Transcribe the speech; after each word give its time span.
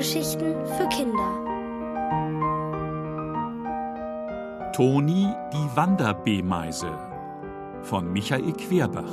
Hörgeschichten 0.00 0.54
für 0.64 0.88
Kinder. 0.88 1.30
Toni 4.72 5.28
die 5.52 5.76
Wanderbeemeise 5.76 6.90
von 7.82 8.10
Michael 8.10 8.54
Querbach. 8.54 9.04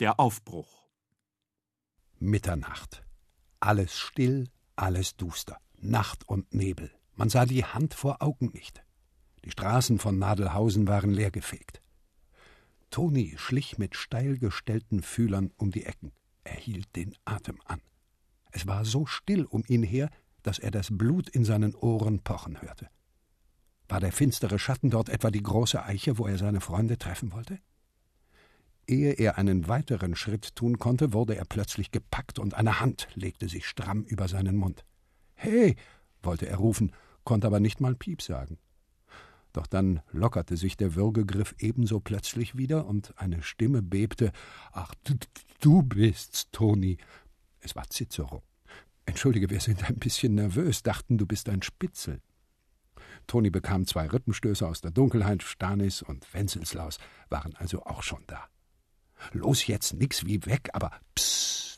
Der 0.00 0.18
Aufbruch. 0.18 0.88
Mitternacht. 2.20 3.02
Alles 3.60 3.98
still, 3.98 4.48
alles 4.76 5.14
duster. 5.18 5.58
Nacht 5.82 6.28
und 6.28 6.54
Nebel. 6.54 6.90
Man 7.14 7.28
sah 7.28 7.46
die 7.46 7.64
Hand 7.64 7.94
vor 7.94 8.22
Augen 8.22 8.50
nicht. 8.52 8.82
Die 9.44 9.50
Straßen 9.50 9.98
von 9.98 10.18
Nadelhausen 10.18 10.86
waren 10.86 11.10
leergefegt. 11.10 11.80
Toni 12.90 13.34
schlich 13.36 13.78
mit 13.78 13.94
steil 13.96 14.38
gestellten 14.38 15.02
Fühlern 15.02 15.52
um 15.56 15.70
die 15.70 15.84
Ecken. 15.86 16.12
Er 16.44 16.56
hielt 16.56 16.94
den 16.96 17.14
Atem 17.24 17.60
an. 17.64 17.80
Es 18.50 18.66
war 18.66 18.84
so 18.84 19.06
still 19.06 19.44
um 19.44 19.64
ihn 19.68 19.82
her, 19.82 20.10
dass 20.42 20.58
er 20.58 20.70
das 20.70 20.88
Blut 20.90 21.28
in 21.28 21.44
seinen 21.44 21.74
Ohren 21.74 22.20
pochen 22.20 22.60
hörte. 22.60 22.88
War 23.88 24.00
der 24.00 24.12
finstere 24.12 24.58
Schatten 24.58 24.90
dort 24.90 25.08
etwa 25.08 25.30
die 25.30 25.42
große 25.42 25.82
Eiche, 25.82 26.18
wo 26.18 26.26
er 26.26 26.38
seine 26.38 26.60
Freunde 26.60 26.98
treffen 26.98 27.32
wollte? 27.32 27.58
Ehe 28.86 29.12
er 29.12 29.38
einen 29.38 29.68
weiteren 29.68 30.16
Schritt 30.16 30.56
tun 30.56 30.78
konnte, 30.78 31.12
wurde 31.12 31.36
er 31.36 31.44
plötzlich 31.44 31.90
gepackt 31.90 32.38
und 32.38 32.54
eine 32.54 32.80
Hand 32.80 33.08
legte 33.14 33.48
sich 33.48 33.66
stramm 33.66 34.02
über 34.04 34.26
seinen 34.26 34.56
Mund. 34.56 34.84
Hey, 35.42 35.74
wollte 36.22 36.46
er 36.46 36.58
rufen, 36.58 36.92
konnte 37.24 37.46
aber 37.46 37.60
nicht 37.60 37.80
mal 37.80 37.94
Piep 37.94 38.20
sagen. 38.20 38.58
Doch 39.54 39.66
dann 39.66 40.02
lockerte 40.12 40.58
sich 40.58 40.76
der 40.76 40.94
Würgegriff 40.96 41.54
ebenso 41.58 41.98
plötzlich 41.98 42.58
wieder 42.58 42.86
und 42.86 43.14
eine 43.16 43.42
Stimme 43.42 43.80
bebte: 43.80 44.32
Ach, 44.70 44.94
du, 45.02 45.14
du 45.60 45.82
bist's, 45.82 46.50
Toni. 46.52 46.98
Es 47.60 47.74
war 47.74 47.88
Cicero. 47.88 48.42
Entschuldige, 49.06 49.48
wir 49.48 49.60
sind 49.60 49.82
ein 49.88 49.96
bisschen 49.96 50.34
nervös, 50.34 50.82
dachten, 50.82 51.16
du 51.16 51.24
bist 51.24 51.48
ein 51.48 51.62
Spitzel. 51.62 52.20
Toni 53.26 53.48
bekam 53.48 53.86
zwei 53.86 54.08
Rippenstöße 54.08 54.68
aus 54.68 54.82
der 54.82 54.90
Dunkelheit, 54.90 55.42
Stanis 55.42 56.02
und 56.02 56.34
Wenzelslaus 56.34 56.98
waren 57.30 57.56
also 57.56 57.82
auch 57.86 58.02
schon 58.02 58.22
da. 58.26 58.44
Los 59.32 59.66
jetzt, 59.66 59.94
nix 59.94 60.26
wie 60.26 60.44
weg, 60.44 60.68
aber 60.74 60.92
psst. 61.14 61.69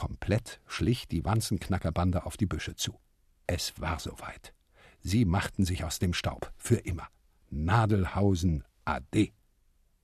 Komplett 0.00 0.62
schlich 0.66 1.08
die 1.08 1.26
Wanzenknackerbande 1.26 2.24
auf 2.24 2.38
die 2.38 2.46
Büsche 2.46 2.74
zu. 2.74 2.98
Es 3.46 3.78
war 3.82 3.98
soweit. 3.98 4.54
Sie 5.02 5.26
machten 5.26 5.66
sich 5.66 5.84
aus 5.84 5.98
dem 5.98 6.14
Staub, 6.14 6.54
für 6.56 6.76
immer. 6.76 7.06
Nadelhausen 7.50 8.64
AD. 8.86 9.34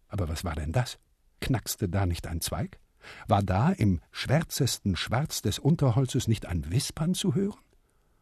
Aber 0.08 0.28
was 0.28 0.44
war 0.44 0.55
denn 0.55 0.72
das? 0.72 0.98
Knackste 1.41 1.89
da 1.89 2.05
nicht 2.05 2.27
ein 2.27 2.42
Zweig? 2.42 2.78
War 3.27 3.42
da 3.42 3.70
im 3.70 4.02
schwärzesten 4.11 4.97
Schwarz 4.97 5.41
des 5.41 5.58
Unterholzes 5.58 6.28
nicht 6.28 6.44
ein 6.44 6.70
Wispern 6.70 7.14
zu 7.14 7.34
hören? 7.34 7.64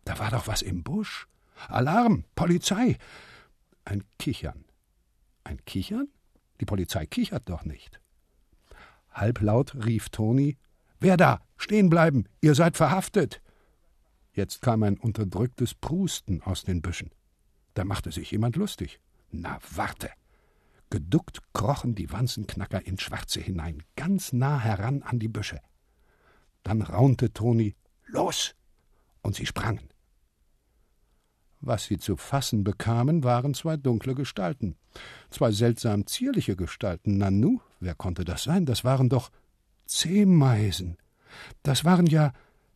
Da 0.04 0.20
war 0.20 0.30
doch 0.30 0.46
was 0.46 0.62
im 0.62 0.84
Busch. 0.84 1.26
Alarm, 1.66 2.24
Polizei. 2.36 2.98
Ein 3.84 4.04
Kichern. 4.20 4.64
Ein 5.42 5.58
Kichern? 5.64 6.06
Die 6.60 6.66
Polizei 6.66 7.04
kichert 7.06 7.48
doch 7.48 7.64
nicht. 7.64 8.00
Halblaut 9.10 9.74
rief 9.74 10.10
Toni: 10.10 10.56
Wer 11.04 11.18
da? 11.18 11.42
Stehen 11.58 11.90
bleiben! 11.90 12.24
Ihr 12.40 12.54
seid 12.54 12.78
verhaftet! 12.78 13.42
Jetzt 14.32 14.62
kam 14.62 14.82
ein 14.84 14.96
unterdrücktes 14.96 15.74
Prusten 15.74 16.40
aus 16.40 16.64
den 16.64 16.80
Büschen. 16.80 17.10
Da 17.74 17.84
machte 17.84 18.10
sich 18.10 18.30
jemand 18.30 18.56
lustig. 18.56 19.00
Na, 19.30 19.58
warte! 19.74 20.08
Geduckt 20.88 21.42
krochen 21.52 21.94
die 21.94 22.10
Wanzenknacker 22.10 22.86
ins 22.86 23.02
Schwarze 23.02 23.42
hinein, 23.42 23.82
ganz 23.96 24.32
nah 24.32 24.58
heran 24.58 25.02
an 25.02 25.18
die 25.18 25.28
Büsche. 25.28 25.60
Dann 26.62 26.80
raunte 26.80 27.34
Toni: 27.34 27.76
Los! 28.06 28.54
Und 29.20 29.34
sie 29.34 29.44
sprangen. 29.44 29.90
Was 31.60 31.84
sie 31.84 31.98
zu 31.98 32.16
fassen 32.16 32.64
bekamen, 32.64 33.24
waren 33.24 33.52
zwei 33.52 33.76
dunkle 33.76 34.14
Gestalten. 34.14 34.76
Zwei 35.28 35.52
seltsam 35.52 36.06
zierliche 36.06 36.56
Gestalten. 36.56 37.18
Nanu, 37.18 37.60
wer 37.78 37.94
konnte 37.94 38.24
das 38.24 38.44
sein? 38.44 38.64
Das 38.64 38.84
waren 38.84 39.10
doch 39.10 39.30
Zehmeisen. 39.86 40.96
Das 41.62 41.84
waren 41.84 42.06
ja 42.06 42.32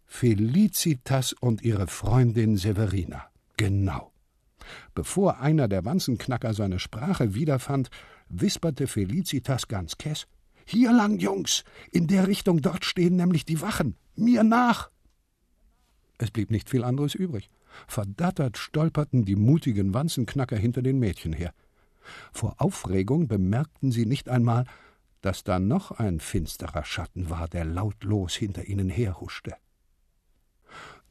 Felicitas 0.06 1.32
und 1.32 1.62
ihre 1.62 1.86
Freundin 1.86 2.56
Severina. 2.56 3.26
Genau. 3.56 4.12
Bevor 4.94 5.40
einer 5.40 5.68
der 5.68 5.84
Wanzenknacker 5.84 6.54
seine 6.54 6.78
Sprache 6.78 7.34
wiederfand, 7.34 7.90
wisperte 8.28 8.86
Felicitas 8.86 9.68
ganz 9.68 9.98
kess: 9.98 10.26
Hier 10.64 10.92
lang, 10.92 11.18
Jungs! 11.18 11.64
In 11.92 12.06
der 12.06 12.26
Richtung 12.26 12.60
dort 12.60 12.84
stehen 12.84 13.16
nämlich 13.16 13.44
die 13.44 13.60
Wachen! 13.60 13.96
Mir 14.16 14.42
nach! 14.42 14.90
Es 16.18 16.30
blieb 16.30 16.50
nicht 16.50 16.68
viel 16.68 16.84
anderes 16.84 17.14
übrig. 17.14 17.48
Verdattert 17.86 18.58
stolperten 18.58 19.24
die 19.24 19.36
mutigen 19.36 19.94
Wanzenknacker 19.94 20.56
hinter 20.56 20.82
den 20.82 20.98
Mädchen 20.98 21.32
her. 21.32 21.52
Vor 22.32 22.56
Aufregung 22.58 23.28
bemerkten 23.28 23.92
sie 23.92 24.06
nicht 24.06 24.28
einmal, 24.28 24.64
dass 25.20 25.44
da 25.44 25.58
noch 25.58 25.92
ein 25.92 26.20
finsterer 26.20 26.84
Schatten 26.84 27.30
war, 27.30 27.48
der 27.48 27.64
lautlos 27.64 28.34
hinter 28.34 28.64
ihnen 28.64 28.88
herhuschte. 28.88 29.54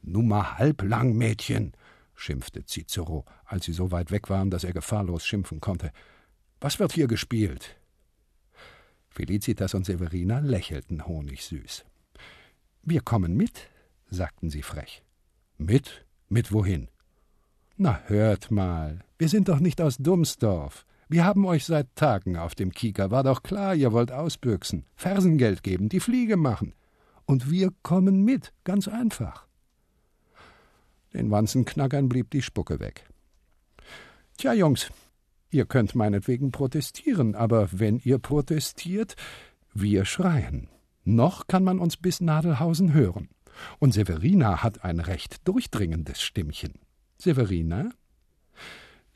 Nummer 0.02 0.58
halblang, 0.58 1.16
Mädchen, 1.16 1.72
schimpfte 2.14 2.64
Cicero, 2.64 3.24
als 3.44 3.66
sie 3.66 3.72
so 3.72 3.90
weit 3.90 4.10
weg 4.10 4.30
waren, 4.30 4.50
dass 4.50 4.64
er 4.64 4.72
gefahrlos 4.72 5.26
schimpfen 5.26 5.60
konnte. 5.60 5.92
Was 6.60 6.78
wird 6.78 6.92
hier 6.92 7.06
gespielt? 7.06 7.76
Felicitas 9.08 9.74
und 9.74 9.84
Severina 9.84 10.38
lächelten 10.38 11.06
honigsüß. 11.06 11.84
Wir 12.82 13.00
kommen 13.00 13.36
mit, 13.36 13.68
sagten 14.10 14.50
sie 14.50 14.62
frech. 14.62 15.02
Mit? 15.56 16.04
Mit 16.28 16.52
wohin? 16.52 16.88
Na, 17.76 18.00
hört 18.06 18.50
mal, 18.50 19.04
wir 19.18 19.28
sind 19.28 19.48
doch 19.48 19.60
nicht 19.60 19.80
aus 19.80 19.98
Dumsdorf. 19.98 20.84
Wir 21.10 21.24
haben 21.24 21.46
euch 21.46 21.64
seit 21.64 21.96
Tagen 21.96 22.36
auf 22.36 22.54
dem 22.54 22.70
Kieker. 22.70 23.10
War 23.10 23.22
doch 23.22 23.42
klar, 23.42 23.74
ihr 23.74 23.92
wollt 23.92 24.12
ausbüchsen, 24.12 24.84
Fersengeld 24.94 25.62
geben, 25.62 25.88
die 25.88 26.00
Fliege 26.00 26.36
machen. 26.36 26.74
Und 27.24 27.50
wir 27.50 27.72
kommen 27.82 28.24
mit, 28.24 28.52
ganz 28.64 28.88
einfach. 28.88 29.46
Den 31.14 31.30
Wanzenknackern 31.30 32.10
blieb 32.10 32.30
die 32.30 32.42
Spucke 32.42 32.78
weg. 32.78 33.08
Tja, 34.36 34.52
Jungs, 34.52 34.90
ihr 35.50 35.64
könnt 35.64 35.94
meinetwegen 35.94 36.52
protestieren, 36.52 37.34
aber 37.34 37.68
wenn 37.72 37.98
ihr 38.04 38.18
protestiert, 38.18 39.16
wir 39.72 40.04
schreien. 40.04 40.68
Noch 41.04 41.46
kann 41.46 41.64
man 41.64 41.78
uns 41.78 41.96
bis 41.96 42.20
Nadelhausen 42.20 42.92
hören. 42.92 43.30
Und 43.78 43.94
Severina 43.94 44.62
hat 44.62 44.84
ein 44.84 45.00
recht 45.00 45.48
durchdringendes 45.48 46.20
Stimmchen. 46.20 46.74
Severina? 47.16 47.90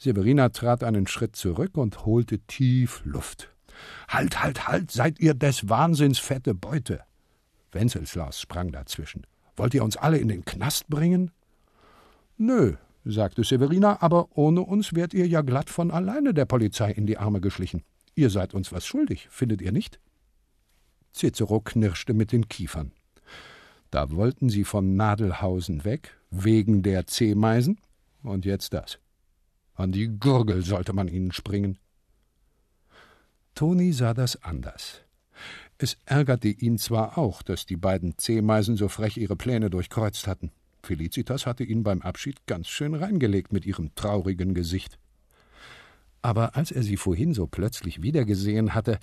Severina 0.02 0.48
trat 0.48 0.82
einen 0.82 1.06
Schritt 1.06 1.36
zurück 1.36 1.76
und 1.76 2.04
holte 2.04 2.40
tief 2.40 3.02
Luft. 3.04 3.50
Halt, 4.08 4.42
halt, 4.42 4.66
halt, 4.66 4.90
seid 4.90 5.20
ihr 5.20 5.32
des 5.32 5.68
Wahnsinns 5.68 6.18
fette 6.18 6.54
Beute. 6.54 7.02
Wenzelslaus 7.70 8.40
sprang 8.40 8.72
dazwischen. 8.72 9.28
Wollt 9.56 9.74
ihr 9.74 9.84
uns 9.84 9.96
alle 9.96 10.18
in 10.18 10.26
den 10.26 10.44
Knast 10.44 10.88
bringen? 10.88 11.30
Nö, 12.36 12.74
sagte 13.04 13.44
Severina, 13.44 14.02
aber 14.02 14.36
ohne 14.36 14.62
uns 14.62 14.92
wärt 14.92 15.14
ihr 15.14 15.28
ja 15.28 15.40
glatt 15.42 15.70
von 15.70 15.92
alleine 15.92 16.34
der 16.34 16.46
Polizei 16.46 16.90
in 16.90 17.06
die 17.06 17.18
Arme 17.18 17.40
geschlichen. 17.40 17.84
Ihr 18.16 18.30
seid 18.30 18.54
uns 18.54 18.72
was 18.72 18.84
schuldig, 18.84 19.28
findet 19.30 19.62
ihr 19.62 19.70
nicht? 19.70 20.00
Cicero 21.14 21.60
knirschte 21.60 22.12
mit 22.12 22.32
den 22.32 22.48
Kiefern. 22.48 22.90
Da 23.92 24.10
wollten 24.10 24.48
sie 24.48 24.64
von 24.64 24.96
Nadelhausen 24.96 25.84
weg, 25.84 26.18
wegen 26.30 26.82
der 26.82 27.06
Zehmeisen, 27.06 27.78
und 28.24 28.44
jetzt 28.44 28.72
das. 28.72 28.98
An 29.74 29.92
die 29.92 30.08
Gurgel 30.08 30.62
sollte 30.62 30.92
man 30.92 31.08
ihnen 31.08 31.32
springen. 31.32 31.78
Toni 33.54 33.92
sah 33.92 34.14
das 34.14 34.42
anders. 34.42 35.02
Es 35.78 35.96
ärgerte 36.04 36.48
ihn 36.48 36.78
zwar 36.78 37.18
auch, 37.18 37.42
dass 37.42 37.66
die 37.66 37.76
beiden 37.76 38.16
Zehmeisen 38.18 38.76
so 38.76 38.88
frech 38.88 39.16
ihre 39.16 39.36
Pläne 39.36 39.70
durchkreuzt 39.70 40.26
hatten. 40.26 40.50
Felicitas 40.82 41.46
hatte 41.46 41.64
ihn 41.64 41.82
beim 41.82 42.02
Abschied 42.02 42.46
ganz 42.46 42.68
schön 42.68 42.94
reingelegt 42.94 43.52
mit 43.52 43.66
ihrem 43.66 43.94
traurigen 43.94 44.54
Gesicht. 44.54 44.98
Aber 46.22 46.56
als 46.56 46.70
er 46.70 46.82
sie 46.82 46.96
vorhin 46.96 47.34
so 47.34 47.46
plötzlich 47.46 48.02
wiedergesehen 48.02 48.74
hatte, 48.74 48.98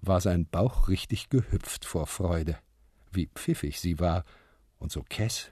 war 0.00 0.20
sein 0.20 0.46
Bauch 0.46 0.88
richtig 0.88 1.28
gehüpft 1.28 1.84
vor 1.84 2.06
Freude 2.06 2.58
wie 3.14 3.28
pfiffig 3.34 3.80
sie 3.80 3.98
war 3.98 4.24
und 4.78 4.92
so 4.92 5.02
kess. 5.02 5.50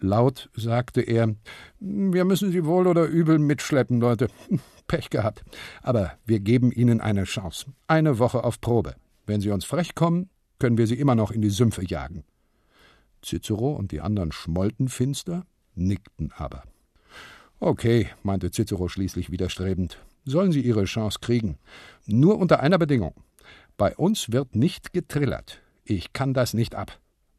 Laut 0.00 0.48
sagte 0.54 1.00
er: 1.00 1.34
Wir 1.80 2.24
müssen 2.24 2.52
Sie 2.52 2.64
wohl 2.64 2.86
oder 2.86 3.04
übel 3.04 3.38
mitschleppen, 3.38 4.00
Leute. 4.00 4.28
Pech 4.86 5.10
gehabt. 5.10 5.44
Aber 5.82 6.12
wir 6.24 6.40
geben 6.40 6.72
Ihnen 6.72 7.00
eine 7.00 7.24
Chance. 7.24 7.66
Eine 7.86 8.18
Woche 8.18 8.44
auf 8.44 8.60
Probe. 8.60 8.94
Wenn 9.26 9.40
Sie 9.40 9.50
uns 9.50 9.64
frech 9.64 9.94
kommen, 9.94 10.30
können 10.58 10.78
wir 10.78 10.86
Sie 10.86 10.98
immer 10.98 11.14
noch 11.14 11.30
in 11.30 11.42
die 11.42 11.50
Sümpfe 11.50 11.84
jagen. 11.84 12.24
Cicero 13.22 13.72
und 13.72 13.92
die 13.92 14.00
anderen 14.00 14.32
schmollten 14.32 14.88
finster, 14.88 15.44
nickten 15.74 16.32
aber. 16.36 16.62
Okay, 17.60 18.08
meinte 18.22 18.50
Cicero 18.50 18.88
schließlich 18.88 19.30
widerstrebend, 19.30 19.98
sollen 20.24 20.52
sie 20.52 20.60
ihre 20.60 20.84
Chance 20.84 21.18
kriegen. 21.20 21.58
Nur 22.06 22.38
unter 22.38 22.60
einer 22.60 22.78
Bedingung. 22.78 23.14
Bei 23.76 23.96
uns 23.96 24.30
wird 24.30 24.54
nicht 24.54 24.92
getrillert. 24.92 25.60
Ich 25.84 26.12
kann 26.12 26.34
das 26.34 26.54
nicht 26.54 26.74
ab. 26.74 26.98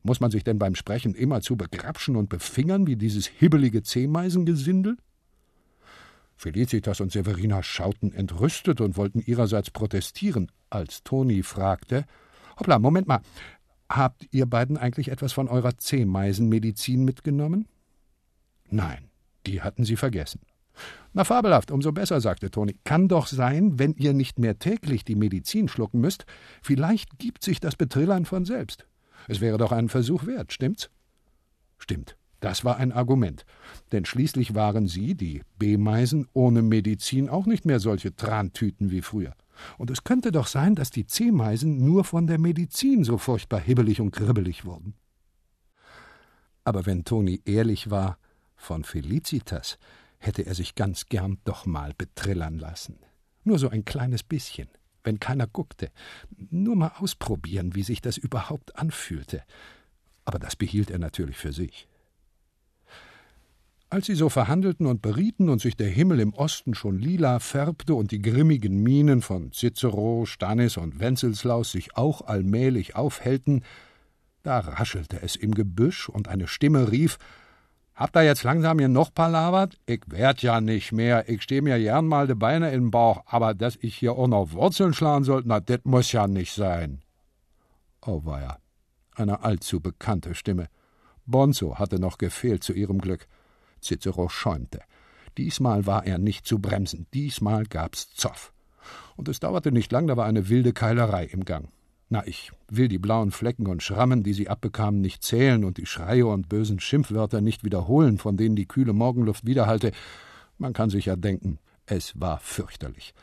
Muss 0.09 0.21
man 0.21 0.31
sich 0.31 0.43
denn 0.43 0.57
beim 0.57 0.73
Sprechen 0.73 1.13
immerzu 1.13 1.55
begrapschen 1.55 2.15
und 2.15 2.29
befingern 2.29 2.87
wie 2.87 2.95
dieses 2.95 3.27
hibbelige 3.27 3.83
Zehmeisengesindel? 3.83 4.97
Felicitas 6.35 6.99
und 6.99 7.11
Severina 7.11 7.61
schauten 7.61 8.11
entrüstet 8.11 8.81
und 8.81 8.97
wollten 8.97 9.19
ihrerseits 9.19 9.69
protestieren, 9.69 10.51
als 10.71 11.03
Toni 11.03 11.43
fragte: 11.43 12.05
Hoppla, 12.59 12.79
Moment 12.79 13.07
mal. 13.07 13.21
Habt 13.87 14.27
ihr 14.31 14.47
beiden 14.47 14.77
eigentlich 14.77 15.09
etwas 15.11 15.31
von 15.31 15.47
eurer 15.47 15.77
Zehmeisenmedizin 15.77 17.05
mitgenommen? 17.05 17.67
Nein, 18.67 19.11
die 19.45 19.61
hatten 19.61 19.83
sie 19.83 19.95
vergessen. 19.95 20.41
Na, 21.13 21.23
fabelhaft, 21.23 21.69
umso 21.69 21.91
besser, 21.91 22.19
sagte 22.19 22.49
Toni. 22.49 22.75
Kann 22.83 23.09
doch 23.09 23.27
sein, 23.27 23.77
wenn 23.77 23.93
ihr 23.93 24.13
nicht 24.13 24.39
mehr 24.39 24.57
täglich 24.57 25.05
die 25.05 25.13
Medizin 25.15 25.67
schlucken 25.67 26.01
müsst, 26.01 26.25
vielleicht 26.63 27.19
gibt 27.19 27.43
sich 27.43 27.59
das 27.59 27.75
Betrillern 27.75 28.25
von 28.25 28.45
selbst. 28.45 28.88
Es 29.29 29.41
wäre 29.41 29.59
doch 29.59 29.71
einen 29.71 29.89
Versuch 29.89 30.25
wert, 30.25 30.51
stimmt's? 30.51 30.89
Stimmt. 31.77 32.17
Das 32.39 32.65
war 32.65 32.77
ein 32.77 32.91
Argument. 32.91 33.45
Denn 33.91 34.03
schließlich 34.03 34.55
waren 34.55 34.87
sie, 34.87 35.13
die 35.13 35.43
B-Meisen, 35.59 36.27
ohne 36.33 36.63
Medizin 36.63 37.29
auch 37.29 37.45
nicht 37.45 37.63
mehr 37.63 37.79
solche 37.79 38.15
Trantüten 38.15 38.89
wie 38.89 39.03
früher. 39.03 39.35
Und 39.77 39.91
es 39.91 40.03
könnte 40.03 40.31
doch 40.31 40.47
sein, 40.47 40.73
dass 40.73 40.89
die 40.89 41.05
C-Meisen 41.05 41.85
nur 41.85 42.05
von 42.05 42.25
der 42.25 42.39
Medizin 42.39 43.03
so 43.03 43.19
furchtbar 43.19 43.59
hibbelig 43.59 44.01
und 44.01 44.09
kribbelig 44.11 44.65
wurden. 44.65 44.95
Aber 46.63 46.87
wenn 46.87 47.05
Toni 47.05 47.41
ehrlich 47.45 47.91
war, 47.91 48.17
von 48.55 48.83
Felicitas 48.83 49.77
hätte 50.17 50.43
er 50.43 50.55
sich 50.55 50.73
ganz 50.73 51.05
gern 51.05 51.37
doch 51.43 51.67
mal 51.67 51.93
betrillern 51.95 52.57
lassen. 52.57 52.97
Nur 53.43 53.59
so 53.59 53.69
ein 53.69 53.85
kleines 53.85 54.23
bisschen, 54.23 54.69
wenn 55.09 55.19
keiner 55.19 55.47
guckte. 55.47 55.89
Nur 56.51 56.75
mal 56.75 56.91
ausprobieren, 56.99 57.73
wie 57.73 57.81
sich 57.81 57.99
das 57.99 58.17
überhaupt 58.17 58.75
anfühlte. 58.75 59.41
Aber 60.23 60.37
das 60.37 60.55
behielt 60.55 60.91
er 60.91 60.99
natürlich 60.99 61.35
für 61.35 61.51
sich. 61.51 61.87
Als 63.89 64.05
sie 64.05 64.13
so 64.13 64.29
verhandelten 64.29 64.85
und 64.85 65.01
berieten 65.01 65.49
und 65.49 65.61
sich 65.61 65.75
der 65.75 65.89
Himmel 65.89 66.19
im 66.19 66.35
Osten 66.35 66.75
schon 66.75 66.99
lila 66.99 67.39
färbte 67.39 67.95
und 67.95 68.11
die 68.11 68.21
grimmigen 68.21 68.83
Mienen 68.83 69.23
von 69.23 69.51
Cicero, 69.51 70.27
Stannis 70.27 70.77
und 70.77 70.99
Wenzelslaus 70.99 71.71
sich 71.71 71.97
auch 71.97 72.21
allmählich 72.21 72.95
aufhellten, 72.95 73.63
da 74.43 74.59
raschelte 74.59 75.23
es 75.23 75.35
im 75.35 75.55
Gebüsch 75.55 76.07
und 76.07 76.27
eine 76.27 76.47
Stimme 76.47 76.91
rief: 76.91 77.17
Habt 77.99 78.15
ihr 78.15 78.23
jetzt 78.23 78.43
langsam 78.43 78.79
hier 78.79 78.87
noch 78.87 79.13
palavert? 79.13 79.77
Ich 79.85 80.03
werd 80.07 80.41
ja 80.41 80.61
nicht 80.61 80.93
mehr. 80.93 81.27
Ich 81.27 81.41
steh 81.41 81.59
mir 81.59 81.77
gern 81.77 82.07
mal 82.07 82.27
de 82.27 82.35
Beine 82.37 82.71
in 82.71 82.83
den 82.83 82.91
Bauch, 82.91 83.23
aber 83.25 83.53
dass 83.53 83.75
ich 83.75 83.93
hier 83.93 84.13
auch 84.13 84.27
noch 84.27 84.53
Wurzeln 84.53 84.93
schlagen 84.93 85.25
sollte, 85.25 85.49
na, 85.49 85.59
das 85.59 85.81
muss 85.83 86.13
ja 86.13 86.25
nicht 86.25 86.53
sein. 86.53 87.01
Oh 88.01 88.21
weia, 88.23 88.57
eine 89.15 89.43
allzu 89.43 89.81
bekannte 89.81 90.33
Stimme. 90.33 90.69
Bonzo 91.25 91.77
hatte 91.77 91.99
noch 91.99 92.17
gefehlt 92.17 92.63
zu 92.63 92.71
ihrem 92.71 93.01
Glück. 93.01 93.27
Cicero 93.81 94.29
schäumte. 94.29 94.79
Diesmal 95.37 95.85
war 95.85 96.05
er 96.05 96.19
nicht 96.19 96.45
zu 96.45 96.59
bremsen, 96.59 97.05
diesmal 97.13 97.65
gab's 97.65 98.13
Zoff. 98.15 98.53
Und 99.17 99.27
es 99.27 99.41
dauerte 99.41 99.73
nicht 99.73 99.91
lang, 99.91 100.07
da 100.07 100.15
war 100.15 100.25
eine 100.25 100.47
wilde 100.47 100.71
Keilerei 100.71 101.25
im 101.25 101.43
Gang. 101.43 101.67
Na, 102.11 102.25
ich 102.25 102.51
will 102.67 102.87
die 102.87 102.97
blauen 102.97 103.29
Flecken 103.29 103.67
und 103.67 103.83
Schrammen, 103.83 104.23
die 104.23 104.33
sie 104.33 104.49
abbekamen, 104.49 104.99
nicht 104.99 105.23
zählen 105.23 105.63
und 105.63 105.77
die 105.77 105.85
Schreie 105.85 106.25
und 106.25 106.49
bösen 106.49 106.79
Schimpfwörter 106.79 107.39
nicht 107.39 107.63
wiederholen, 107.63 108.17
von 108.17 108.35
denen 108.35 108.55
die 108.55 108.65
kühle 108.65 108.93
Morgenluft 108.93 109.45
widerhallte. 109.45 109.91
Man 110.57 110.73
kann 110.73 110.89
sich 110.89 111.05
ja 111.05 111.15
denken, 111.15 111.59
es 111.85 112.19
war 112.19 112.39
fürchterlich. 112.39 113.13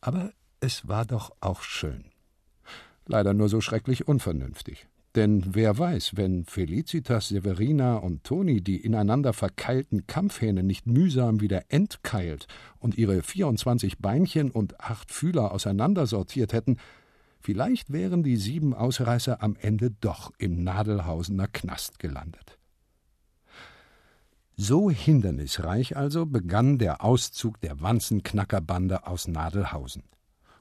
Aber 0.00 0.32
es 0.60 0.88
war 0.88 1.04
doch 1.04 1.30
auch 1.40 1.62
schön. 1.62 2.06
Leider 3.06 3.34
nur 3.34 3.48
so 3.48 3.60
schrecklich 3.60 4.08
unvernünftig. 4.08 4.88
Denn 5.14 5.54
wer 5.54 5.78
weiß, 5.78 6.16
wenn 6.16 6.44
Felicitas, 6.44 7.28
Severina 7.28 7.96
und 7.96 8.24
Toni 8.24 8.60
die 8.60 8.76
ineinander 8.84 9.32
verkeilten 9.32 10.06
Kampfhähne 10.06 10.62
nicht 10.62 10.86
mühsam 10.86 11.40
wieder 11.40 11.62
entkeilt 11.68 12.46
und 12.78 12.98
ihre 12.98 13.22
24 13.22 13.98
Beinchen 13.98 14.50
und 14.50 14.80
acht 14.80 15.10
Fühler 15.10 15.52
auseinandersortiert 15.52 16.52
hätten, 16.52 16.76
vielleicht 17.40 17.92
wären 17.92 18.22
die 18.22 18.36
sieben 18.36 18.74
Ausreißer 18.74 19.42
am 19.42 19.56
Ende 19.56 19.90
doch 19.90 20.32
im 20.38 20.62
Nadelhausener 20.62 21.48
Knast 21.48 21.98
gelandet. 21.98 22.58
So 24.56 24.90
hindernisreich 24.90 25.96
also 25.96 26.26
begann 26.26 26.78
der 26.78 27.04
Auszug 27.04 27.60
der 27.60 27.80
Wanzenknackerbande 27.80 29.06
aus 29.06 29.28
Nadelhausen. 29.28 30.02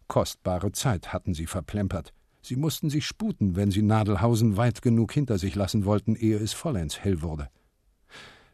Kostbare 0.08 0.72
Zeit 0.72 1.12
hatten 1.14 1.34
sie 1.34 1.48
verplempert, 1.48 2.14
Sie 2.48 2.56
mussten 2.56 2.90
sich 2.90 3.06
sputen, 3.06 3.58
wenn 3.58 3.72
sie 3.72 3.82
Nadelhausen 3.82 4.56
weit 4.56 4.82
genug 4.82 5.12
hinter 5.12 5.38
sich 5.38 5.54
lassen 5.56 5.84
wollten, 5.84 6.16
ehe 6.16 6.38
es 6.38 6.54
vollends 6.54 6.98
hell 6.98 7.22
wurde. 7.22 7.50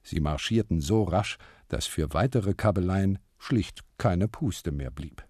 Sie 0.01 0.19
marschierten 0.19 0.81
so 0.81 1.03
rasch, 1.03 1.37
dass 1.67 1.85
für 1.85 2.11
weitere 2.11 2.55
Kabeleien 2.55 3.19
schlicht 3.37 3.81
keine 3.99 4.27
Puste 4.27 4.71
mehr 4.71 4.89
blieb. 4.89 5.23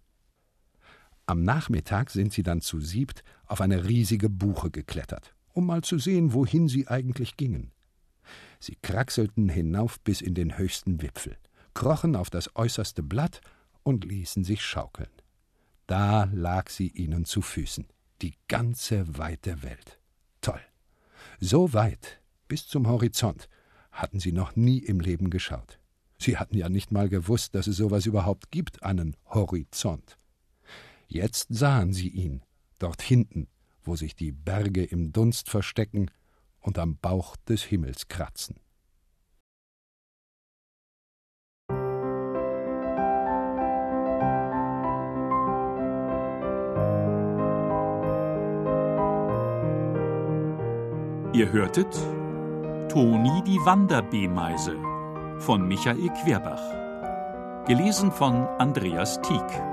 Am 1.26 1.44
Nachmittag 1.44 2.10
sind 2.10 2.34
sie 2.34 2.44
dann 2.44 2.62
zu 2.62 2.80
siebt 2.80 3.24
auf 3.46 3.62
eine 3.62 3.86
riesige 3.86 4.30
Buche 4.30 4.72
geklettert, 4.72 5.34
um 5.54 5.66
mal 5.66 5.82
zu 5.82 5.98
sehen, 5.98 6.34
wohin 6.34 6.68
sie 6.68 6.88
eigentlich 6.88 7.38
gingen. 7.38 7.72
Sie 8.60 8.78
kraxelten 8.82 9.50
hinauf 9.50 10.00
bis 10.02 10.22
in 10.22 10.34
den 10.34 10.58
höchsten 10.58 11.02
Wipfel, 11.02 11.38
krochen 11.74 12.16
auf 12.16 12.30
das 12.30 12.56
äußerste 12.56 13.04
Blatt 13.04 13.42
und 13.84 14.06
ließen 14.06 14.44
sich 14.44 14.62
schaukeln. 14.62 15.10
Da 15.88 16.26
lag 16.34 16.70
sie 16.70 16.88
ihnen 16.88 17.26
zu 17.26 17.42
Füßen 17.42 17.86
die 18.24 18.36
ganze 18.48 19.18
weite 19.18 19.64
Welt. 19.64 20.00
Toll. 20.42 20.62
So 21.40 21.74
weit, 21.74 22.22
bis 22.48 22.68
zum 22.68 22.88
Horizont, 22.88 23.50
hatten 23.92 24.20
sie 24.20 24.32
noch 24.32 24.56
nie 24.56 24.80
im 24.80 25.02
Leben 25.02 25.30
geschaut. 25.30 25.80
Sie 26.18 26.38
hatten 26.38 26.58
ja 26.58 26.70
nicht 26.70 26.92
mal 26.92 27.10
gewusst, 27.10 27.54
dass 27.54 27.68
es 27.68 27.76
sowas 27.76 28.06
überhaupt 28.06 28.50
gibt, 28.50 28.82
einen 28.82 29.18
Horizont. 29.26 30.18
Jetzt 31.14 31.50
sahen 31.54 31.94
sie 31.94 32.10
ihn, 32.10 32.42
dort 32.80 33.04
hinten, 33.04 33.48
wo 33.84 33.96
sich 33.96 34.16
die 34.16 34.32
Berge 34.32 34.84
im 34.84 35.14
Dunst 35.14 35.48
verstecken 35.48 36.10
und 36.60 36.80
am 36.80 36.98
Bauch 36.98 37.36
des 37.48 37.62
Himmels 37.62 38.08
kratzen. 38.08 38.56
Ihr 51.36 51.52
hörtet 51.52 51.94
Toni 52.90 53.44
die 53.44 53.60
Wanderbeemeise 53.60 54.80
von 55.38 55.68
Michael 55.68 56.10
Querbach. 56.24 57.68
Gelesen 57.68 58.12
von 58.12 58.48
Andreas 58.58 59.22
Tieck. 59.22 59.73